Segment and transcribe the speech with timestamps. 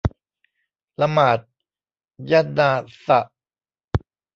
[1.01, 1.39] ละหมาด
[2.31, 2.71] ญะนา
[3.05, 3.31] ซะฮ์